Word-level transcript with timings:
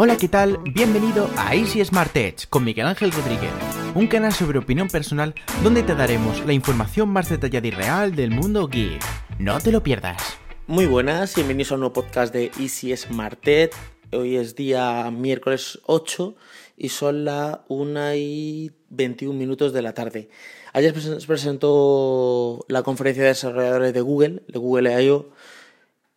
Hola, 0.00 0.16
¿qué 0.16 0.28
tal? 0.28 0.58
Bienvenido 0.62 1.28
a 1.36 1.56
Easy 1.56 1.84
Smart 1.84 2.16
Edge 2.16 2.46
con 2.48 2.62
Miguel 2.62 2.86
Ángel 2.86 3.10
Rodríguez, 3.10 3.50
un 3.96 4.06
canal 4.06 4.32
sobre 4.32 4.60
opinión 4.60 4.86
personal 4.86 5.34
donde 5.64 5.82
te 5.82 5.96
daremos 5.96 6.46
la 6.46 6.52
información 6.52 7.08
más 7.08 7.28
detallada 7.28 7.66
y 7.66 7.72
real 7.72 8.14
del 8.14 8.30
mundo 8.30 8.68
geek. 8.68 9.02
No 9.40 9.58
te 9.58 9.72
lo 9.72 9.82
pierdas. 9.82 10.22
Muy 10.68 10.86
buenas, 10.86 11.34
bienvenidos 11.34 11.72
a 11.72 11.74
un 11.74 11.80
nuevo 11.80 11.94
podcast 11.94 12.32
de 12.32 12.52
Easy 12.60 12.96
Smart 12.96 13.40
Edge. 13.44 13.72
Hoy 14.12 14.36
es 14.36 14.54
día 14.54 15.10
miércoles 15.10 15.80
8 15.86 16.36
y 16.76 16.90
son 16.90 17.24
las 17.24 17.58
1 17.66 18.14
y 18.14 18.70
21 18.90 19.36
minutos 19.36 19.72
de 19.72 19.82
la 19.82 19.94
tarde. 19.94 20.28
Ayer 20.74 20.96
se 21.00 21.26
presentó 21.26 22.64
la 22.68 22.84
conferencia 22.84 23.24
de 23.24 23.30
desarrolladores 23.30 23.92
de 23.92 24.00
Google, 24.00 24.42
de 24.46 24.58
Google 24.60 25.02
I.O., 25.02 25.30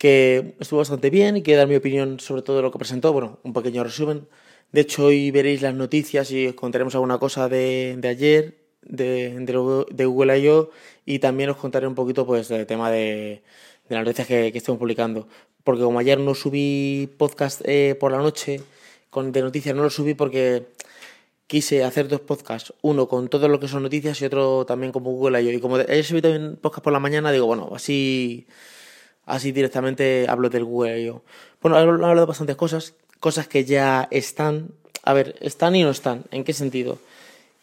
que 0.02 0.56
estuvo 0.58 0.80
bastante 0.80 1.10
bien 1.10 1.36
y 1.36 1.44
quiero 1.44 1.58
dar 1.58 1.68
mi 1.68 1.76
opinión 1.76 2.18
sobre 2.18 2.42
todo 2.42 2.60
lo 2.60 2.72
que 2.72 2.78
presentó. 2.78 3.12
Bueno, 3.12 3.38
un 3.44 3.52
pequeño 3.52 3.84
resumen. 3.84 4.26
De 4.72 4.80
hecho, 4.80 5.04
hoy 5.04 5.30
veréis 5.30 5.62
las 5.62 5.74
noticias 5.76 6.32
y 6.32 6.48
os 6.48 6.54
contaremos 6.56 6.96
alguna 6.96 7.18
cosa 7.18 7.48
de, 7.48 7.96
ayer, 8.02 8.58
de, 8.82 9.38
de, 9.38 10.04
Google 10.04 10.38
I.O. 10.40 10.70
y 11.06 11.20
también 11.20 11.50
os 11.50 11.56
contaré 11.56 11.86
un 11.86 11.94
poquito 11.94 12.26
pues 12.26 12.48
del 12.48 12.66
tema 12.66 12.90
de, 12.90 13.44
las 13.88 14.00
noticias 14.00 14.26
que, 14.26 14.50
que, 14.50 14.58
estamos 14.58 14.80
publicando. 14.80 15.28
Porque 15.62 15.84
como 15.84 16.00
ayer 16.00 16.18
no 16.18 16.34
subí 16.34 17.08
podcast 17.16 17.60
eh, 17.64 17.94
por 17.94 18.10
la 18.10 18.18
noche 18.18 18.60
con, 19.08 19.30
de 19.30 19.40
noticias, 19.40 19.72
no 19.76 19.84
lo 19.84 19.90
subí 19.90 20.14
porque 20.14 20.64
quise 21.46 21.84
hacer 21.84 22.08
dos 22.08 22.22
podcasts, 22.22 22.74
uno 22.82 23.06
con 23.06 23.28
todo 23.28 23.46
lo 23.46 23.60
que 23.60 23.68
son 23.68 23.84
noticias 23.84 24.20
y 24.20 24.24
otro 24.24 24.66
también 24.66 24.90
como 24.90 25.12
Google 25.12 25.40
I.O. 25.40 25.52
Y 25.52 25.60
como 25.60 25.76
ayer 25.76 26.04
subí 26.04 26.20
también 26.20 26.58
podcast 26.60 26.82
por 26.82 26.92
la 26.92 26.98
mañana, 26.98 27.30
digo, 27.30 27.46
bueno, 27.46 27.70
así 27.72 28.48
así 29.32 29.50
directamente 29.50 30.26
hablo 30.28 30.50
del 30.50 30.64
Google 30.64 31.00
I.O. 31.00 31.22
Bueno, 31.62 31.78
he 31.78 31.80
hablado 31.80 32.20
de 32.20 32.26
bastantes 32.26 32.54
cosas, 32.54 32.94
cosas 33.18 33.48
que 33.48 33.64
ya 33.64 34.06
están, 34.10 34.72
a 35.04 35.14
ver, 35.14 35.36
están 35.40 35.74
y 35.74 35.82
no 35.82 35.90
están. 35.90 36.24
¿En 36.30 36.44
qué 36.44 36.52
sentido? 36.52 36.98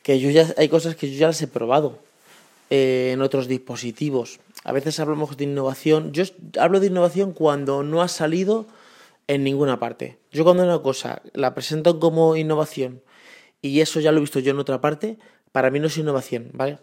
Que 0.01 0.19
yo 0.19 0.31
ya 0.31 0.47
hay 0.57 0.67
cosas 0.67 0.95
que 0.95 1.11
yo 1.11 1.17
ya 1.19 1.27
las 1.27 1.39
he 1.43 1.47
probado 1.47 1.99
eh, 2.71 3.11
en 3.13 3.21
otros 3.21 3.47
dispositivos. 3.47 4.39
A 4.63 4.71
veces 4.71 4.99
hablamos 4.99 5.37
de 5.37 5.43
innovación. 5.43 6.11
Yo 6.11 6.23
hablo 6.59 6.79
de 6.79 6.87
innovación 6.87 7.33
cuando 7.33 7.83
no 7.83 8.01
ha 8.01 8.07
salido 8.07 8.65
en 9.27 9.43
ninguna 9.43 9.79
parte. 9.79 10.17
Yo 10.31 10.43
cuando 10.43 10.63
una 10.63 10.79
cosa 10.79 11.21
la 11.33 11.53
presento 11.53 11.99
como 11.99 12.35
innovación 12.35 13.03
y 13.61 13.81
eso 13.81 13.99
ya 13.99 14.11
lo 14.11 14.17
he 14.17 14.21
visto 14.21 14.39
yo 14.39 14.51
en 14.51 14.59
otra 14.59 14.81
parte, 14.81 15.19
para 15.51 15.69
mí 15.69 15.79
no 15.79 15.85
es 15.85 15.97
innovación, 15.99 16.49
¿vale? 16.53 16.79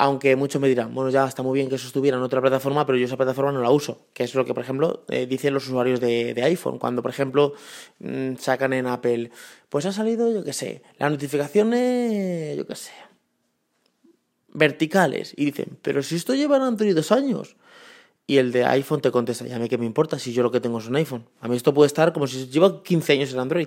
Aunque 0.00 0.34
muchos 0.34 0.62
me 0.62 0.68
dirán, 0.68 0.94
bueno, 0.94 1.10
ya 1.10 1.26
está 1.26 1.42
muy 1.42 1.58
bien 1.58 1.68
que 1.68 1.74
eso 1.74 1.86
estuviera 1.86 2.16
en 2.16 2.22
otra 2.22 2.40
plataforma, 2.40 2.86
pero 2.86 2.96
yo 2.96 3.04
esa 3.04 3.18
plataforma 3.18 3.52
no 3.52 3.60
la 3.60 3.70
uso, 3.70 4.06
que 4.14 4.24
es 4.24 4.34
lo 4.34 4.46
que, 4.46 4.54
por 4.54 4.62
ejemplo, 4.62 5.04
eh, 5.10 5.26
dicen 5.26 5.52
los 5.52 5.66
usuarios 5.66 6.00
de, 6.00 6.40
iPhone, 6.42 6.78
cuando, 6.78 7.02
por 7.02 7.10
ejemplo, 7.10 7.52
mm, 7.98 8.36
sacan 8.36 8.72
en 8.72 8.86
Apple, 8.86 9.30
pues 9.68 9.84
ha 9.84 9.92
salido, 9.92 10.32
yo 10.32 10.42
qué 10.42 10.54
sé, 10.54 10.82
las 10.98 11.10
notificaciones, 11.10 12.56
yo 12.56 12.66
qué 12.66 12.76
sé, 12.76 12.92
verticales, 14.54 15.34
y 15.36 15.44
dicen, 15.44 15.76
pero 15.82 16.02
si 16.02 16.16
esto 16.16 16.34
lleva 16.34 16.56
Android 16.66 16.94
dos 16.94 17.12
años, 17.12 17.56
y 18.30 18.38
el 18.38 18.52
de 18.52 18.64
iPhone 18.64 19.00
te 19.00 19.10
contesta, 19.10 19.44
ya 19.44 19.58
me 19.58 19.68
que 19.68 19.76
me 19.76 19.86
importa 19.86 20.16
si 20.16 20.32
yo 20.32 20.44
lo 20.44 20.52
que 20.52 20.60
tengo 20.60 20.78
es 20.78 20.86
un 20.86 20.94
iPhone, 20.94 21.26
a 21.40 21.48
mí 21.48 21.56
esto 21.56 21.74
puede 21.74 21.88
estar 21.88 22.12
como 22.12 22.28
si 22.28 22.46
lleva 22.46 22.80
15 22.80 23.14
años 23.14 23.32
en 23.32 23.40
Android. 23.40 23.66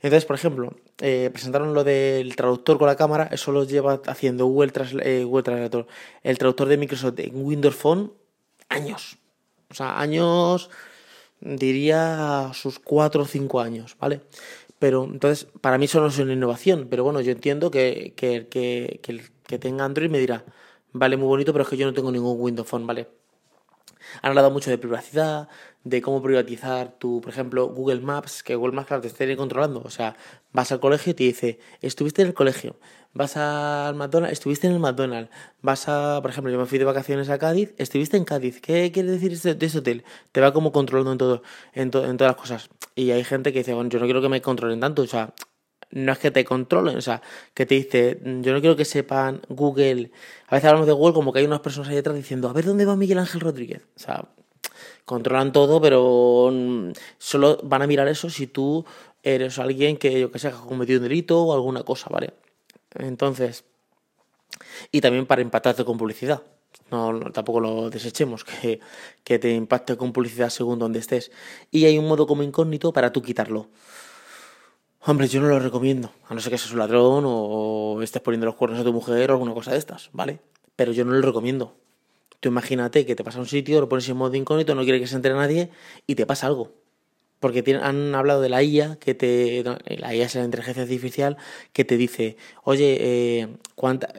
Entonces, 0.00 0.24
por 0.24 0.36
ejemplo, 0.36 0.72
eh, 1.00 1.30
presentaron 1.32 1.74
lo 1.74 1.82
del 1.82 2.36
traductor 2.36 2.78
con 2.78 2.86
la 2.86 2.94
cámara, 2.94 3.28
eso 3.32 3.50
lo 3.50 3.64
lleva 3.64 4.00
haciendo 4.06 4.46
Google, 4.46 4.70
eh, 5.02 5.24
Google 5.24 5.42
Translator, 5.42 5.88
el 6.22 6.38
traductor 6.38 6.68
de 6.68 6.76
Microsoft 6.76 7.18
en 7.18 7.44
Windows 7.44 7.74
Phone, 7.74 8.12
años. 8.68 9.18
O 9.68 9.74
sea, 9.74 9.98
años, 9.98 10.70
diría 11.40 12.52
sus 12.54 12.78
4 12.78 13.24
o 13.24 13.26
5 13.26 13.60
años, 13.60 13.96
¿vale? 13.98 14.20
Pero 14.78 15.06
entonces, 15.06 15.48
para 15.60 15.76
mí 15.76 15.86
eso 15.86 16.00
no 16.00 16.06
es 16.06 16.18
una 16.20 16.34
innovación, 16.34 16.86
pero 16.88 17.02
bueno, 17.02 17.20
yo 17.20 17.32
entiendo 17.32 17.72
que, 17.72 18.12
que, 18.14 18.46
que, 18.46 19.00
que 19.02 19.10
el 19.10 19.22
que 19.44 19.58
tenga 19.58 19.84
Android 19.84 20.08
me 20.08 20.20
dirá, 20.20 20.44
vale, 20.92 21.16
muy 21.16 21.26
bonito, 21.26 21.52
pero 21.52 21.64
es 21.64 21.68
que 21.68 21.76
yo 21.76 21.86
no 21.86 21.92
tengo 21.92 22.12
ningún 22.12 22.40
Windows 22.40 22.68
Phone, 22.68 22.86
¿vale? 22.86 23.08
Han 24.22 24.30
hablado 24.30 24.50
mucho 24.50 24.70
de 24.70 24.78
privacidad, 24.78 25.48
de 25.84 26.02
cómo 26.02 26.22
privatizar 26.22 26.92
tu, 26.98 27.20
por 27.20 27.32
ejemplo, 27.32 27.68
Google 27.68 28.00
Maps, 28.00 28.42
que 28.42 28.54
Google 28.54 28.74
Maps, 28.74 28.88
claro, 28.88 29.00
te 29.02 29.08
esté 29.08 29.36
controlando. 29.36 29.82
O 29.84 29.90
sea, 29.90 30.16
vas 30.52 30.72
al 30.72 30.80
colegio 30.80 31.12
y 31.12 31.14
te 31.14 31.24
dice, 31.24 31.58
estuviste 31.80 32.22
en 32.22 32.28
el 32.28 32.34
colegio, 32.34 32.76
vas 33.14 33.36
al 33.36 33.94
McDonald's, 33.94 34.32
estuviste 34.32 34.66
en 34.66 34.74
el 34.74 34.80
McDonald's, 34.80 35.30
vas 35.62 35.88
a, 35.88 36.20
por 36.20 36.30
ejemplo, 36.30 36.52
yo 36.52 36.58
me 36.58 36.66
fui 36.66 36.78
de 36.78 36.84
vacaciones 36.84 37.28
a 37.30 37.38
Cádiz, 37.38 37.74
estuviste 37.78 38.16
en 38.16 38.24
Cádiz, 38.24 38.60
¿qué 38.60 38.90
quiere 38.92 39.10
decir 39.10 39.32
este, 39.32 39.54
de 39.54 39.66
ese 39.66 39.78
hotel? 39.78 40.04
Te 40.32 40.40
va 40.40 40.52
como 40.52 40.72
controlando 40.72 41.12
en 41.12 41.18
todo, 41.18 41.42
en, 41.72 41.82
en 41.84 41.90
todas 41.90 42.18
las 42.18 42.36
cosas. 42.36 42.70
Y 42.94 43.10
hay 43.12 43.24
gente 43.24 43.52
que 43.52 43.60
dice, 43.60 43.74
bueno, 43.74 43.90
yo 43.90 43.98
no 43.98 44.04
quiero 44.06 44.20
que 44.20 44.28
me 44.28 44.42
controlen 44.42 44.80
tanto, 44.80 45.02
o 45.02 45.06
sea, 45.06 45.34
no 45.90 46.12
es 46.12 46.18
que 46.18 46.30
te 46.30 46.44
controlen, 46.44 46.96
o 46.96 47.00
sea, 47.00 47.22
que 47.54 47.66
te 47.66 47.74
dice, 47.74 48.20
yo 48.22 48.52
no 48.52 48.60
quiero 48.60 48.76
que 48.76 48.84
sepan 48.84 49.40
Google, 49.48 50.10
a 50.46 50.54
veces 50.54 50.68
hablamos 50.68 50.86
de 50.86 50.92
Google 50.92 51.14
como 51.14 51.32
que 51.32 51.40
hay 51.40 51.46
unas 51.46 51.60
personas 51.60 51.88
ahí 51.88 51.96
detrás 51.96 52.16
diciendo, 52.16 52.48
a 52.48 52.52
ver 52.52 52.64
dónde 52.64 52.84
va 52.84 52.96
Miguel 52.96 53.18
Ángel 53.18 53.40
Rodríguez, 53.40 53.82
o 53.96 53.98
sea, 53.98 54.24
controlan 55.04 55.52
todo, 55.52 55.80
pero 55.80 56.50
mm, 56.52 56.92
solo 57.18 57.58
van 57.62 57.82
a 57.82 57.86
mirar 57.86 58.08
eso 58.08 58.28
si 58.30 58.46
tú 58.46 58.84
eres 59.22 59.58
alguien 59.58 59.96
que, 59.96 60.20
yo 60.20 60.30
que 60.30 60.38
sé, 60.38 60.48
ha 60.48 60.52
cometido 60.52 60.98
un 60.98 61.08
delito 61.08 61.42
o 61.42 61.54
alguna 61.54 61.82
cosa, 61.82 62.08
¿vale? 62.10 62.34
Entonces, 62.94 63.64
y 64.92 65.00
también 65.00 65.26
para 65.26 65.42
impactarte 65.42 65.84
con 65.84 65.98
publicidad. 65.98 66.42
No, 66.90 67.20
tampoco 67.32 67.60
lo 67.60 67.90
desechemos, 67.90 68.44
que, 68.44 68.80
que 69.24 69.38
te 69.38 69.52
impacte 69.54 69.96
con 69.96 70.12
publicidad 70.12 70.48
según 70.48 70.78
donde 70.78 70.98
estés. 71.00 71.30
Y 71.70 71.84
hay 71.84 71.98
un 71.98 72.06
modo 72.06 72.26
como 72.26 72.42
incógnito 72.42 72.92
para 72.92 73.12
tú 73.12 73.20
quitarlo. 73.22 73.68
Hombre, 75.08 75.26
yo 75.26 75.40
no 75.40 75.48
lo 75.48 75.58
recomiendo, 75.58 76.12
a 76.28 76.34
no 76.34 76.40
ser 76.40 76.52
que 76.52 76.58
seas 76.58 76.72
un 76.72 76.80
ladrón 76.80 77.24
o 77.26 77.98
estés 78.02 78.20
poniendo 78.20 78.44
los 78.44 78.56
cuernos 78.56 78.78
a 78.78 78.84
tu 78.84 78.92
mujer 78.92 79.30
o 79.30 79.32
alguna 79.32 79.54
cosa 79.54 79.70
de 79.70 79.78
estas, 79.78 80.10
¿vale? 80.12 80.38
Pero 80.76 80.92
yo 80.92 81.06
no 81.06 81.12
lo 81.12 81.22
recomiendo. 81.22 81.74
Tú 82.40 82.50
imagínate 82.50 83.06
que 83.06 83.16
te 83.16 83.24
pasa 83.24 83.38
a 83.38 83.40
un 83.40 83.46
sitio, 83.46 83.80
lo 83.80 83.88
pones 83.88 84.06
en 84.10 84.18
modo 84.18 84.34
incógnito, 84.34 84.74
no 84.74 84.82
quiere 84.82 85.00
que 85.00 85.06
se 85.06 85.16
entere 85.16 85.34
nadie 85.34 85.70
y 86.06 86.14
te 86.14 86.26
pasa 86.26 86.46
algo. 86.46 86.74
Porque 87.40 87.64
han 87.82 88.14
hablado 88.14 88.42
de 88.42 88.50
la 88.50 88.62
IA, 88.62 88.96
que 88.96 89.14
te, 89.14 89.64
la 89.96 90.14
IA 90.14 90.26
es 90.26 90.34
la 90.34 90.44
inteligencia 90.44 90.82
artificial, 90.82 91.38
que 91.72 91.86
te 91.86 91.96
dice, 91.96 92.36
oye, 92.62 92.98
eh, 93.00 93.48
¿cuánta, 93.76 94.12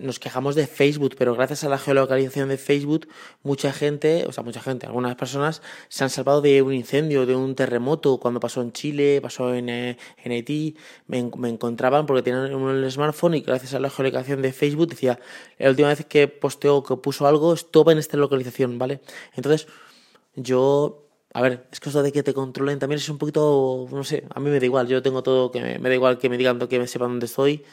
nos 0.00 0.18
quejamos 0.18 0.54
de 0.54 0.66
Facebook, 0.66 1.14
pero 1.16 1.34
gracias 1.34 1.64
a 1.64 1.68
la 1.68 1.78
geolocalización 1.78 2.48
de 2.48 2.58
Facebook, 2.58 3.08
mucha 3.42 3.72
gente, 3.72 4.24
o 4.26 4.32
sea, 4.32 4.44
mucha 4.44 4.60
gente, 4.60 4.86
algunas 4.86 5.16
personas 5.16 5.62
se 5.88 6.04
han 6.04 6.10
salvado 6.10 6.42
de 6.42 6.62
un 6.62 6.74
incendio, 6.74 7.26
de 7.26 7.34
un 7.34 7.54
terremoto, 7.54 8.18
cuando 8.18 8.40
pasó 8.40 8.60
en 8.62 8.72
Chile, 8.72 9.20
pasó 9.22 9.54
en, 9.54 9.68
eh, 9.68 9.96
en 10.22 10.32
Haití, 10.32 10.76
me, 11.06 11.18
encontraban 11.18 12.06
porque 12.06 12.22
tenían 12.22 12.54
un 12.54 12.90
smartphone 12.90 13.34
y 13.34 13.40
gracias 13.40 13.74
a 13.74 13.80
la 13.80 13.90
geolocalización 13.90 14.42
de 14.42 14.52
Facebook 14.52 14.88
decía, 14.88 15.18
la 15.58 15.70
última 15.70 15.88
vez 15.88 16.04
que 16.04 16.28
posteó, 16.28 16.82
que 16.82 16.96
puso 16.96 17.26
algo, 17.26 17.54
estaba 17.54 17.92
en 17.92 17.98
esta 17.98 18.16
localización, 18.16 18.78
¿vale? 18.78 19.00
Entonces, 19.34 19.66
yo 20.34 21.06
a 21.32 21.42
ver, 21.42 21.68
es 21.70 21.80
eso 21.80 22.02
de 22.02 22.10
que 22.10 22.24
te 22.24 22.34
controlen 22.34 22.80
también 22.80 22.98
es 22.98 23.08
un 23.08 23.18
poquito, 23.18 23.86
no 23.92 24.02
sé, 24.02 24.24
a 24.34 24.40
mí 24.40 24.50
me 24.50 24.58
da 24.58 24.64
igual, 24.64 24.88
yo 24.88 25.00
tengo 25.00 25.22
todo, 25.22 25.52
que 25.52 25.78
me 25.78 25.88
da 25.88 25.94
igual 25.94 26.18
que 26.18 26.28
me 26.28 26.36
digan 26.36 26.58
que 26.58 26.78
me 26.80 26.88
sepan 26.88 27.10
dónde 27.10 27.26
estoy, 27.26 27.64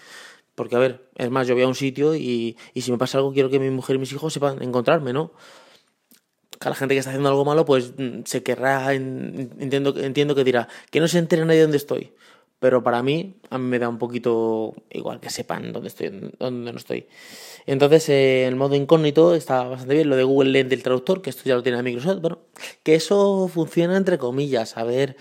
porque, 0.57 0.75
a 0.75 0.79
ver, 0.79 1.07
es 1.15 1.29
más, 1.29 1.45
yo 1.45 1.53
voy 1.53 1.61
a 1.61 1.67
un 1.67 1.75
sitio 1.75 2.15
y, 2.15 2.57
y 2.73 2.81
si 2.81 2.91
me 2.91 2.97
pasa 2.97 3.19
algo, 3.19 3.31
quiero 3.31 3.51
que 3.51 3.59
mi 3.59 3.69
mujer 3.69 3.95
y 3.95 3.99
mis 3.99 4.11
hijos 4.11 4.33
sepan 4.33 4.59
encontrarme, 4.63 5.13
¿no? 5.13 5.31
Que 6.59 6.67
la 6.67 6.73
gente 6.73 6.95
que 6.95 6.99
está 6.99 7.11
haciendo 7.11 7.29
algo 7.29 7.45
malo, 7.45 7.63
pues 7.63 7.93
mm, 7.95 8.21
se 8.25 8.41
querrá, 8.41 8.91
entiendo, 8.91 9.95
entiendo 9.99 10.33
que 10.33 10.43
dirá, 10.43 10.67
que 10.89 10.99
no 10.99 11.07
se 11.07 11.19
entere 11.19 11.45
nadie 11.45 11.61
dónde 11.61 11.77
estoy. 11.77 12.11
Pero 12.57 12.81
para 12.81 13.03
mí, 13.03 13.35
a 13.51 13.59
mí 13.59 13.65
me 13.67 13.77
da 13.77 13.87
un 13.87 13.99
poquito 13.99 14.73
igual 14.89 15.19
que 15.19 15.29
sepan 15.29 15.71
dónde 15.73 15.89
estoy, 15.89 16.31
dónde 16.39 16.71
no 16.71 16.79
estoy. 16.79 17.05
Entonces, 17.67 18.09
eh, 18.09 18.47
el 18.47 18.55
modo 18.55 18.73
incógnito 18.73 19.35
está 19.35 19.61
bastante 19.65 19.93
bien. 19.93 20.09
Lo 20.09 20.15
de 20.15 20.23
Google 20.23 20.49
Lens 20.49 20.71
del 20.71 20.81
traductor, 20.81 21.21
que 21.21 21.29
esto 21.29 21.43
ya 21.45 21.53
lo 21.53 21.61
tiene 21.61 21.83
Microsoft, 21.83 22.19
bueno, 22.19 22.39
que 22.81 22.95
eso 22.95 23.47
funciona 23.47 23.95
entre 23.95 24.17
comillas. 24.17 24.75
A 24.75 24.83
ver, 24.85 25.17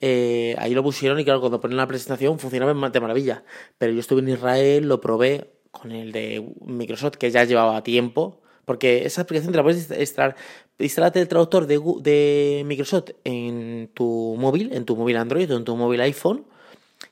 eh, 0.00 0.54
ahí 0.58 0.74
lo 0.74 0.82
pusieron 0.82 1.18
y 1.20 1.24
claro, 1.24 1.40
cuando 1.40 1.60
ponen 1.60 1.76
la 1.76 1.86
presentación 1.86 2.38
funcionaba 2.38 2.72
de 2.90 3.00
maravilla. 3.00 3.44
Pero 3.78 3.92
yo 3.92 4.00
estuve 4.00 4.20
en 4.20 4.28
Israel, 4.28 4.88
lo 4.88 5.00
probé 5.00 5.52
con 5.70 5.92
el 5.92 6.12
de 6.12 6.46
Microsoft, 6.64 7.16
que 7.16 7.30
ya 7.30 7.44
llevaba 7.44 7.82
tiempo, 7.82 8.40
porque 8.64 9.06
esa 9.06 9.22
aplicación 9.22 9.52
te 9.52 9.58
la 9.58 9.62
puedes 9.62 9.90
instalar. 9.90 10.36
Instálate 10.78 11.20
el 11.20 11.28
traductor 11.28 11.66
de, 11.66 11.80
de 12.00 12.62
Microsoft 12.66 13.10
en 13.24 13.90
tu 13.94 14.36
móvil, 14.38 14.72
en 14.72 14.84
tu 14.84 14.96
móvil 14.96 15.16
Android 15.16 15.52
o 15.52 15.56
en 15.56 15.64
tu 15.64 15.76
móvil 15.76 16.00
iPhone, 16.00 16.46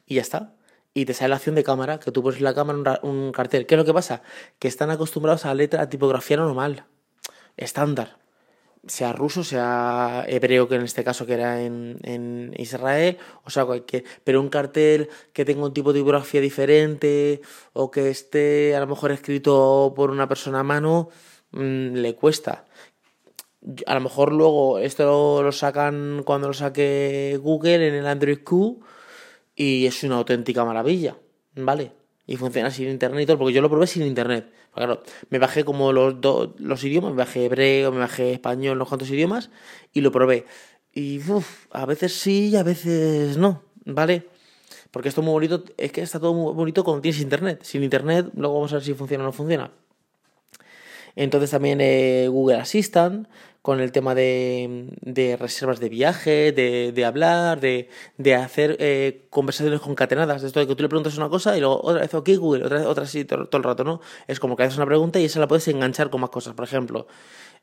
y 0.07 0.17
ya 0.17 0.23
está. 0.23 0.55
Y 0.95 1.07
te 1.07 1.15
sale 1.15 1.31
la 1.31 1.37
acción 1.37 1.55
de 1.55 1.65
cámara, 1.65 1.99
que 1.99 2.13
tú 2.13 2.23
pones 2.23 2.41
la 2.41 2.55
cámara 2.55 3.01
un, 3.03 3.11
un 3.11 3.33
cartel. 3.33 3.67
¿Qué 3.67 3.75
es 3.75 3.79
lo 3.79 3.85
que 3.85 3.95
pasa? 3.95 4.23
Que 4.59 4.69
están 4.69 4.91
acostumbrados 4.91 5.45
a 5.45 5.49
la 5.49 5.55
letra, 5.55 5.83
a 5.83 5.89
tipografía 5.89 6.37
normal, 6.37 6.85
estándar 7.57 8.24
sea 8.87 9.13
ruso, 9.13 9.45
sea 9.45 10.25
hebreo, 10.29 10.69
que 10.69 10.77
en 10.77 10.83
este 10.83 11.05
caso 11.05 11.27
que 11.27 11.35
era 11.35 11.63
en, 11.63 11.99
en 12.03 12.55
Israel, 12.59 13.19
o 13.45 13.51
sea, 13.51 13.65
cualquier, 13.65 14.05
pero 14.25 14.41
un 14.41 14.49
cartel 14.49 15.09
que 15.33 15.45
tenga 15.45 15.65
un 15.65 15.73
tipo 15.73 15.93
de 15.93 16.01
tipografía 16.01 16.41
diferente 16.41 17.41
o 17.73 17.91
que 17.91 18.11
esté 18.11 18.75
a 18.77 18.81
lo 18.81 18.87
mejor 18.87 19.13
escrito 19.13 19.93
por 19.97 20.11
una 20.11 20.29
persona 20.29 20.61
a 20.61 20.65
mano, 20.65 21.09
mm, 21.53 21.95
le 21.95 22.15
cuesta. 22.15 22.65
a 23.87 23.95
lo 23.95 24.01
mejor 24.01 24.33
luego 24.33 24.79
esto 24.79 25.43
lo 25.43 25.53
sacan 25.53 26.23
cuando 26.25 26.49
lo 26.49 26.55
saque 26.55 27.39
Google 27.43 27.89
en 27.89 27.95
el 27.95 28.07
Android 28.07 28.43
Q 28.45 28.81
y 29.57 29.87
es 29.87 30.03
una 30.05 30.17
auténtica 30.17 30.65
maravilla, 30.65 31.17
¿vale? 31.55 32.04
Y 32.27 32.37
funciona 32.37 32.71
sin 32.71 32.89
internet 32.89 33.23
y 33.23 33.27
todo, 33.27 33.39
porque 33.39 33.53
yo 33.53 33.61
lo 33.61 33.69
probé 33.69 33.87
sin 33.87 34.03
internet. 34.05 34.51
Claro, 34.75 35.03
me 35.29 35.39
bajé 35.39 35.65
como 35.65 35.93
los, 35.93 36.21
dos 36.21 36.51
los 36.59 36.83
idiomas, 36.85 37.13
me 37.13 37.19
bajé 37.19 37.45
hebreo, 37.45 37.93
me 37.93 37.99
bajé 37.99 38.33
español, 38.33 38.79
los 38.79 38.89
cuantos 38.89 39.11
idiomas, 39.11 39.51
y 39.93 40.01
lo 40.01 40.11
probé. 40.11 40.47
Y 40.93 41.19
uf, 41.31 41.67
a 41.71 41.87
veces 41.87 42.15
sí 42.15 42.49
y 42.49 42.57
a 42.57 42.63
veces 42.63 43.37
no, 43.37 43.63
¿vale? 43.85 44.27
Porque 44.91 45.09
esto 45.09 45.21
es 45.21 45.25
muy 45.25 45.33
bonito, 45.33 45.65
es 45.77 45.93
que 45.93 46.03
está 46.03 46.21
todo 46.21 46.35
muy 46.35 46.55
bonito 46.55 46.85
cuando 46.85 47.03
tienes 47.03 47.21
internet. 47.21 47.61
Sin 47.63 47.83
internet, 47.83 48.31
luego 48.37 48.55
vamos 48.55 48.73
a 48.73 48.77
ver 48.77 48.85
si 48.85 48.95
funciona 48.95 49.25
o 49.25 49.27
no 49.27 49.33
funciona. 49.33 49.73
Entonces 51.17 51.51
también 51.51 51.81
eh, 51.81 52.29
Google 52.29 52.57
Assistant, 52.57 53.29
con 53.65 53.81
el 53.81 53.93
tema 53.93 54.15
de, 54.15 54.91
de 55.01 55.39
reservas 55.39 55.81
de 55.81 55.89
viaje, 55.89 56.53
de, 56.53 56.93
de 56.93 57.05
hablar, 57.07 57.61
de, 57.61 57.89
de 58.19 58.35
hacer 58.35 58.77
eh, 58.79 59.27
conversaciones 59.31 59.81
concatenadas. 59.81 60.43
Esto 60.43 60.61
de 60.61 60.67
que 60.67 60.75
tú 60.75 60.83
le 60.83 60.91
preguntas 60.91 61.17
una 61.17 61.31
cosa 61.31 61.57
y 61.57 61.61
luego 61.61 61.81
otra 61.83 62.03
vez, 62.03 62.13
ok, 62.13 62.29
Google, 62.37 62.67
otra 62.67 62.81
vez, 62.81 62.87
otra 62.87 63.07
sí, 63.07 63.25
todo, 63.25 63.47
todo, 63.49 63.57
el 63.57 63.65
rato, 63.65 63.83
¿no? 63.83 64.03
Es 64.27 64.39
como 64.39 64.55
que 64.55 64.65
haces 64.65 64.77
una 64.77 64.85
pregunta 64.85 65.19
y 65.19 65.25
esa 65.25 65.41
la 65.41 65.49
puedes 65.49 65.67
enganchar 65.69 66.11
con 66.11 66.21
más 66.21 66.29
cosas. 66.29 66.53
Por 66.53 66.67
ejemplo, 66.67 67.07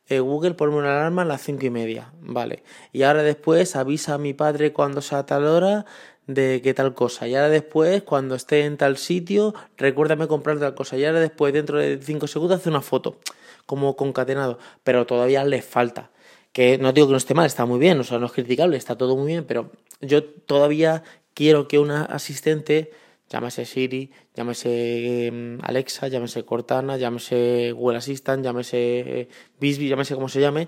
eh, 0.08 0.20
Google, 0.20 0.56
ponme 0.56 0.78
una 0.78 0.92
alarma 0.92 1.22
a 1.22 1.26
las 1.26 1.44
cinco 1.44 1.68
y 1.68 1.70
media, 1.70 2.12
vale. 2.20 2.64
Y 2.92 3.04
ahora 3.04 3.22
después 3.22 3.76
avisa 3.76 4.16
a 4.16 4.18
mi 4.18 4.34
padre 4.34 4.74
cuando 4.74 5.02
sea 5.02 5.28
tal 5.28 5.46
hora 5.46 5.86
de 6.28 6.62
qué 6.64 6.74
tal 6.74 6.94
cosa. 6.94 7.28
Y 7.28 7.36
ahora 7.36 7.50
después, 7.50 8.04
cuando 8.04 8.36
esté 8.36 8.66
en 8.66 8.78
tal 8.78 8.98
sitio, 8.98 9.54
recuérdame 9.78 10.28
comprar 10.28 10.60
tal 10.60 10.76
cosa. 10.76 10.98
Y 10.98 11.06
ahora 11.06 11.20
después, 11.20 11.54
dentro 11.54 11.80
de 11.80 12.00
cinco 12.02 12.28
segundos, 12.28 12.60
hace 12.60 12.70
una 12.70 12.82
foto 12.82 13.18
como 13.66 13.96
concatenado, 13.96 14.60
pero 14.84 15.06
todavía 15.06 15.44
le 15.46 15.62
falta. 15.62 16.12
Que 16.52 16.78
no 16.78 16.92
digo 16.92 17.08
que 17.08 17.12
no 17.12 17.18
esté 17.18 17.34
mal, 17.34 17.46
está 17.46 17.66
muy 17.66 17.80
bien, 17.80 18.00
o 18.00 18.04
sea, 18.04 18.20
no 18.20 18.26
es 18.26 18.32
criticable, 18.34 18.76
está 18.76 18.98
todo 18.98 19.16
muy 19.16 19.28
bien, 19.28 19.46
pero 19.46 19.72
yo 20.02 20.24
todavía 20.24 21.04
quiero 21.34 21.68
que 21.70 21.80
una 21.80 22.04
asistente, 22.04 22.92
llámese 23.30 23.64
Siri, 23.64 24.12
llámese 24.36 25.28
em, 25.28 25.60
Alexa, 25.62 26.10
llámese 26.10 26.44
Cortana, 26.44 26.98
llámese 26.98 27.72
Google 27.72 28.00
Assistant, 28.00 28.44
llámese 28.44 29.30
Bisbee, 29.60 29.88
llámese 29.88 30.16
como 30.16 30.28
se 30.28 30.42
llame, 30.42 30.68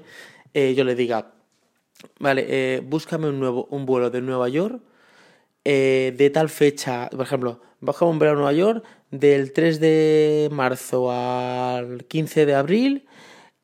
eh, 0.53 0.73
yo 0.73 0.85
le 0.85 0.95
diga, 0.95 1.33
vale, 2.19 2.45
eh, 2.47 2.79
búscame 2.81 3.27
un, 3.27 3.39
nuevo, 3.41 3.67
un 3.69 3.85
vuelo 3.85 4.09
de 4.09 4.21
Nueva 4.21 4.47
York 4.47 4.81
eh, 5.65 6.13
de 6.17 6.29
tal 6.29 6.49
fecha, 6.49 7.09
por 7.09 7.21
ejemplo, 7.21 7.61
bajamos 7.79 8.13
un 8.13 8.19
vuelo 8.19 8.33
a 8.33 8.35
Nueva 8.35 8.53
York 8.53 8.83
del 9.11 9.53
3 9.53 9.79
de 9.79 10.49
marzo 10.51 11.11
al 11.11 12.05
15 12.05 12.45
de 12.45 12.55
abril, 12.55 13.05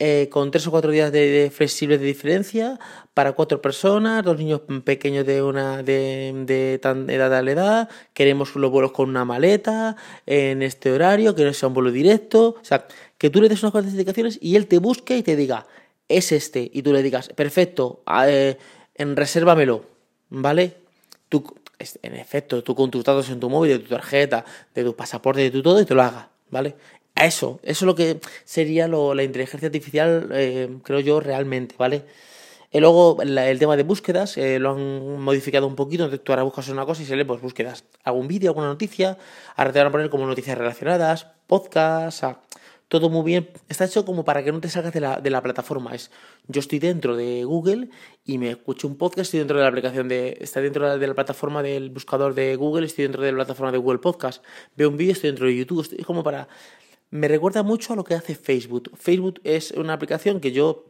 eh, 0.01 0.29
con 0.31 0.49
tres 0.49 0.65
o 0.65 0.71
cuatro 0.71 0.91
días 0.91 1.11
de, 1.11 1.27
de, 1.27 1.51
flexibles 1.51 1.99
de 1.99 2.05
diferencia 2.05 2.79
para 3.13 3.33
cuatro 3.33 3.61
personas, 3.61 4.23
dos 4.23 4.37
niños 4.37 4.61
pequeños 4.85 5.25
de 5.25 5.43
una 5.43 5.83
de, 5.83 6.31
de 6.45 6.79
tan 6.81 7.09
edad 7.09 7.33
a 7.33 7.41
la 7.41 7.51
edad, 7.51 7.89
queremos 8.13 8.55
los 8.55 8.71
vuelos 8.71 8.93
con 8.93 9.09
una 9.09 9.25
maleta 9.25 9.97
en 10.25 10.61
este 10.61 10.93
horario, 10.93 11.35
que 11.35 11.43
no 11.43 11.53
sea 11.53 11.67
un 11.67 11.73
vuelo 11.73 11.91
directo, 11.91 12.55
o 12.61 12.63
sea, 12.63 12.87
que 13.17 13.29
tú 13.29 13.41
le 13.41 13.49
des 13.49 13.61
unas 13.61 13.73
cuantas 13.73 13.91
indicaciones 13.91 14.39
y 14.41 14.55
él 14.55 14.67
te 14.67 14.77
busque 14.77 15.17
y 15.17 15.23
te 15.23 15.35
diga, 15.35 15.67
es 16.07 16.31
este, 16.31 16.71
y 16.73 16.81
tú 16.81 16.93
le 16.93 17.03
digas, 17.03 17.27
perfecto, 17.35 18.01
eh, 18.25 18.57
en 18.95 19.17
resérvamelo, 19.17 19.83
¿vale? 20.29 20.77
Tú, 21.27 21.43
en 22.01 22.15
efecto, 22.15 22.63
tú 22.63 22.75
con 22.75 22.91
tus 22.91 23.03
datos 23.03 23.29
en 23.29 23.39
tu 23.39 23.49
móvil, 23.49 23.71
de 23.71 23.79
tu 23.79 23.89
tarjeta, 23.89 24.45
de 24.75 24.83
tu 24.83 24.95
pasaporte, 24.95 25.41
de 25.41 25.51
tu 25.51 25.61
todo, 25.61 25.81
y 25.81 25.85
te 25.85 25.95
lo 25.95 26.03
haga, 26.03 26.29
¿vale? 26.51 26.75
A 27.15 27.25
eso, 27.25 27.59
eso 27.63 27.85
es 27.85 27.87
lo 27.87 27.95
que 27.95 28.19
sería 28.45 28.87
lo, 28.87 29.13
la 29.13 29.23
inteligencia 29.23 29.67
artificial, 29.67 30.29
eh, 30.33 30.69
creo 30.83 30.99
yo, 30.99 31.19
realmente, 31.19 31.75
¿vale? 31.77 32.03
Y 32.71 32.79
luego 32.79 33.17
el 33.21 33.57
tema 33.57 33.75
de 33.75 33.83
búsquedas 33.83 34.37
eh, 34.37 34.59
lo 34.59 34.71
han 34.71 35.19
modificado 35.19 35.65
un 35.65 35.75
poquito, 35.75 36.03
entonces 36.03 36.23
tú 36.23 36.31
ahora 36.31 36.43
buscas 36.43 36.69
una 36.69 36.85
cosa 36.85 37.01
y 37.01 37.05
se 37.05 37.15
lee 37.15 37.23
pues 37.23 37.41
búsquedas, 37.41 37.83
algún 38.03 38.27
vídeo, 38.27 38.51
alguna 38.51 38.67
noticia, 38.67 39.17
ahora 39.55 39.71
te 39.71 39.79
van 39.79 39.87
a 39.87 39.91
poner 39.91 40.09
como 40.11 40.27
noticias 40.27 40.55
relacionadas, 40.55 41.25
podcasts, 41.47 42.23
a, 42.23 42.41
todo 42.89 43.09
muy 43.09 43.23
bien. 43.23 43.49
Está 43.69 43.85
hecho 43.85 44.03
como 44.03 44.25
para 44.25 44.43
que 44.43 44.51
no 44.51 44.59
te 44.59 44.67
salgas 44.67 44.91
de 44.93 44.99
la, 44.99 45.21
de 45.21 45.29
la 45.29 45.41
plataforma. 45.41 45.95
Es, 45.95 46.11
yo 46.47 46.59
estoy 46.59 46.79
dentro 46.79 47.15
de 47.15 47.45
Google 47.45 47.89
y 48.25 48.39
me 48.39 48.49
escucho 48.49 48.87
un 48.87 48.97
podcast, 48.97 49.27
estoy 49.27 49.39
dentro 49.39 49.57
de 49.57 49.63
la 49.63 49.69
aplicación 49.69 50.07
de, 50.09 50.37
está 50.41 50.59
dentro 50.59 50.97
de 50.97 51.07
la, 51.07 51.13
plataforma 51.13 51.63
del 51.63 51.91
buscador 51.91 52.33
de 52.33 52.55
Google, 52.55 52.87
estoy 52.87 53.03
dentro 53.03 53.21
de 53.21 53.31
la 53.31 53.37
plataforma 53.37 53.71
de 53.71 53.77
Google 53.77 53.99
Podcast, 53.99 54.43
veo 54.75 54.89
un 54.89 54.97
vídeo, 54.97 55.13
estoy 55.13 55.29
dentro 55.29 55.45
de 55.45 55.55
YouTube, 55.55 55.81
estoy, 55.81 55.99
es 55.99 56.05
como 56.05 56.23
para, 56.23 56.49
me 57.11 57.27
recuerda 57.27 57.61
mucho 57.61 57.93
a 57.93 57.95
lo 57.95 58.03
que 58.03 58.15
hace 58.15 58.33
Facebook. 58.33 58.91
Facebook 58.97 59.39
es 59.43 59.71
una 59.71 59.93
aplicación 59.93 60.39
que 60.39 60.51
yo 60.51 60.85